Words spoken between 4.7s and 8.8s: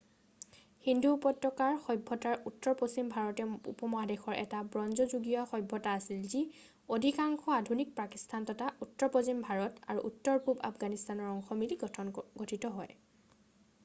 bronze যুগীয়া সভ্যতা আছিল যি অধিকাংশ আধুনিক পাকিস্তান তথা